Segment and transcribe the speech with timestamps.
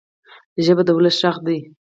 [0.65, 1.59] ژبه د ولس ږغ دی.